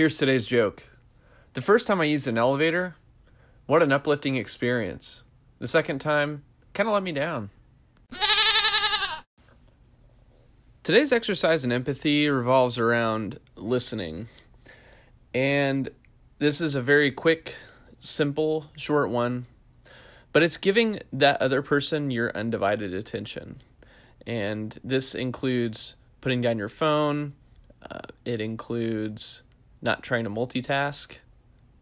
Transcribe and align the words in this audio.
Here's 0.00 0.16
today's 0.16 0.46
joke. 0.46 0.82
The 1.52 1.60
first 1.60 1.86
time 1.86 2.00
I 2.00 2.04
used 2.04 2.26
an 2.26 2.38
elevator, 2.38 2.94
what 3.66 3.82
an 3.82 3.92
uplifting 3.92 4.36
experience. 4.36 5.24
The 5.58 5.66
second 5.66 5.98
time, 5.98 6.42
kind 6.72 6.88
of 6.88 6.94
let 6.94 7.02
me 7.02 7.12
down. 7.12 7.50
Today's 10.82 11.12
exercise 11.12 11.66
in 11.66 11.70
empathy 11.70 12.30
revolves 12.30 12.78
around 12.78 13.40
listening. 13.56 14.28
And 15.34 15.90
this 16.38 16.62
is 16.62 16.74
a 16.74 16.80
very 16.80 17.10
quick, 17.10 17.56
simple, 18.00 18.70
short 18.78 19.10
one, 19.10 19.44
but 20.32 20.42
it's 20.42 20.56
giving 20.56 21.00
that 21.12 21.42
other 21.42 21.60
person 21.60 22.10
your 22.10 22.34
undivided 22.34 22.94
attention. 22.94 23.60
And 24.26 24.80
this 24.82 25.14
includes 25.14 25.96
putting 26.22 26.40
down 26.40 26.56
your 26.56 26.70
phone, 26.70 27.34
uh, 27.82 28.00
it 28.24 28.40
includes 28.40 29.42
not 29.82 30.02
trying 30.02 30.24
to 30.24 30.30
multitask. 30.30 31.16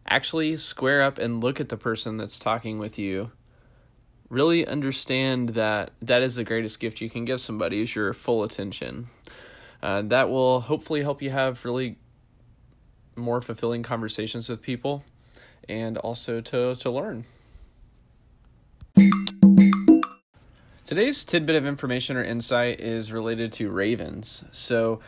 Actually, 0.07 0.57
square 0.57 1.01
up 1.01 1.17
and 1.17 1.43
look 1.43 1.59
at 1.59 1.69
the 1.69 1.77
person 1.77 2.17
that's 2.17 2.39
talking 2.39 2.79
with 2.79 2.97
you. 2.97 3.31
Really 4.29 4.65
understand 4.65 5.49
that 5.49 5.91
that 6.01 6.21
is 6.21 6.35
the 6.35 6.43
greatest 6.43 6.79
gift 6.79 7.01
you 7.01 7.09
can 7.09 7.25
give 7.25 7.41
somebody 7.41 7.81
is 7.81 7.95
your 7.95 8.13
full 8.13 8.43
attention. 8.43 9.07
Uh, 9.81 10.01
that 10.03 10.29
will 10.29 10.61
hopefully 10.61 11.01
help 11.01 11.21
you 11.21 11.29
have 11.29 11.63
really 11.65 11.97
more 13.15 13.41
fulfilling 13.41 13.83
conversations 13.83 14.49
with 14.49 14.61
people 14.61 15.03
and 15.67 15.97
also 15.97 16.41
to, 16.41 16.75
to 16.75 16.89
learn. 16.89 17.25
Today's 20.85 21.23
tidbit 21.23 21.55
of 21.55 21.67
information 21.67 22.17
or 22.17 22.23
insight 22.23 22.79
is 22.79 23.11
related 23.11 23.53
to 23.53 23.69
ravens. 23.69 24.43
So, 24.51 25.01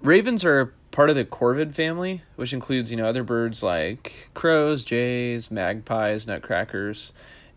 ravens 0.00 0.44
are 0.44 0.72
part 0.90 1.10
of 1.10 1.16
the 1.16 1.24
corvid 1.24 1.74
family, 1.74 2.22
which 2.36 2.52
includes, 2.52 2.90
you 2.90 2.96
know, 2.96 3.06
other 3.06 3.22
birds 3.22 3.62
like 3.62 4.30
crows, 4.34 4.84
jays, 4.84 5.50
magpies, 5.50 6.26
nutcrackers, 6.26 7.12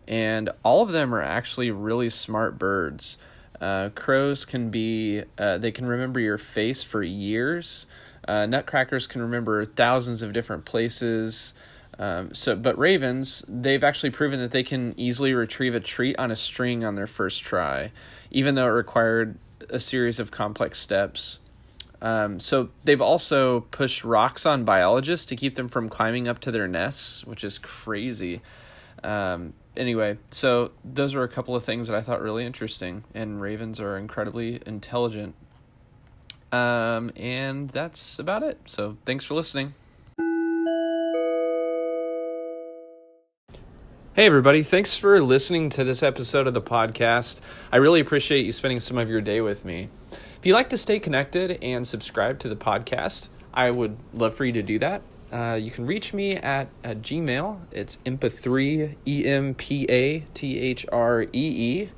and 0.06 0.50
all 0.62 0.82
of 0.82 0.92
them 0.92 1.14
are 1.14 1.22
actually 1.22 1.70
really 1.70 2.10
smart 2.10 2.58
birds. 2.58 3.16
Uh, 3.60 3.88
crows 3.94 4.44
can 4.44 4.70
be, 4.70 5.22
uh, 5.38 5.58
they 5.58 5.72
can 5.72 5.86
remember 5.86 6.20
your 6.20 6.38
face 6.38 6.82
for 6.82 7.02
years. 7.02 7.86
Uh, 8.26 8.46
nutcrackers 8.46 9.06
can 9.06 9.22
remember 9.22 9.64
thousands 9.64 10.22
of 10.22 10.32
different 10.32 10.64
places. 10.64 11.54
Um, 11.98 12.34
so, 12.34 12.56
but 12.56 12.76
ravens, 12.76 13.44
they've 13.48 13.84
actually 13.84 14.10
proven 14.10 14.40
that 14.40 14.50
they 14.50 14.62
can 14.62 14.94
easily 14.96 15.34
retrieve 15.34 15.74
a 15.74 15.80
treat 15.80 16.18
on 16.18 16.30
a 16.30 16.36
string 16.36 16.84
on 16.84 16.96
their 16.96 17.06
first 17.06 17.42
try, 17.42 17.92
even 18.30 18.54
though 18.54 18.66
it 18.66 18.70
required 18.70 19.38
a 19.70 19.78
series 19.78 20.18
of 20.18 20.30
complex 20.30 20.78
steps. 20.78 21.38
Um, 22.02 22.38
so 22.38 22.68
they've 22.84 23.00
also 23.00 23.60
pushed 23.60 24.04
rocks 24.04 24.44
on 24.44 24.64
biologists 24.64 25.26
to 25.26 25.36
keep 25.36 25.54
them 25.54 25.68
from 25.68 25.88
climbing 25.88 26.28
up 26.28 26.38
to 26.40 26.50
their 26.50 26.68
nests, 26.68 27.24
which 27.24 27.44
is 27.44 27.58
crazy. 27.58 28.42
Um, 29.02 29.54
anyway, 29.76 30.18
so 30.30 30.72
those 30.84 31.14
are 31.14 31.22
a 31.22 31.28
couple 31.28 31.56
of 31.56 31.64
things 31.64 31.88
that 31.88 31.96
I 31.96 32.00
thought 32.00 32.20
really 32.20 32.44
interesting, 32.44 33.04
and 33.14 33.40
ravens 33.40 33.80
are 33.80 33.96
incredibly 33.96 34.60
intelligent. 34.66 35.34
Um, 36.52 37.10
and 37.16 37.70
that's 37.70 38.18
about 38.18 38.42
it. 38.42 38.58
So 38.66 38.96
thanks 39.04 39.24
for 39.24 39.34
listening. 39.34 39.74
Hey, 44.14 44.26
everybody. 44.26 44.62
Thanks 44.62 44.96
for 44.96 45.20
listening 45.20 45.70
to 45.70 45.82
this 45.82 46.00
episode 46.00 46.46
of 46.46 46.54
the 46.54 46.62
podcast. 46.62 47.40
I 47.72 47.78
really 47.78 47.98
appreciate 47.98 48.46
you 48.46 48.52
spending 48.52 48.78
some 48.78 48.96
of 48.96 49.10
your 49.10 49.20
day 49.20 49.40
with 49.40 49.64
me. 49.64 49.88
If 50.44 50.48
you'd 50.48 50.52
like 50.56 50.68
to 50.68 50.76
stay 50.76 51.00
connected 51.00 51.58
and 51.62 51.88
subscribe 51.88 52.38
to 52.40 52.50
the 52.50 52.54
podcast, 52.54 53.28
I 53.54 53.70
would 53.70 53.96
love 54.12 54.34
for 54.34 54.44
you 54.44 54.52
to 54.52 54.62
do 54.62 54.78
that. 54.78 55.00
Uh, 55.32 55.54
you 55.54 55.70
can 55.70 55.86
reach 55.86 56.12
me 56.12 56.36
at, 56.36 56.68
at 56.84 57.00
Gmail. 57.00 57.60
It's 57.72 57.96
empa3, 58.04 58.94
E 59.06 59.24
M 59.24 59.54
P 59.54 59.86
A 59.88 60.20
T 60.34 60.60
H 60.60 60.84
R 60.92 61.22
E 61.22 61.28
E, 61.32 61.90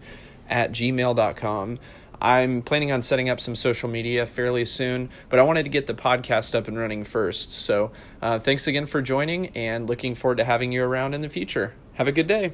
at 0.48 0.70
gmail.com. 0.70 1.80
I'm 2.22 2.62
planning 2.62 2.92
on 2.92 3.02
setting 3.02 3.28
up 3.28 3.40
some 3.40 3.56
social 3.56 3.88
media 3.88 4.26
fairly 4.26 4.64
soon, 4.64 5.10
but 5.28 5.40
I 5.40 5.42
wanted 5.42 5.64
to 5.64 5.70
get 5.70 5.88
the 5.88 5.94
podcast 5.94 6.54
up 6.54 6.68
and 6.68 6.78
running 6.78 7.02
first. 7.02 7.50
So 7.50 7.90
uh, 8.22 8.38
thanks 8.38 8.68
again 8.68 8.86
for 8.86 9.02
joining 9.02 9.48
and 9.56 9.88
looking 9.88 10.14
forward 10.14 10.38
to 10.38 10.44
having 10.44 10.70
you 10.70 10.84
around 10.84 11.14
in 11.14 11.20
the 11.20 11.28
future. 11.28 11.74
Have 11.94 12.06
a 12.06 12.12
good 12.12 12.28
day. 12.28 12.52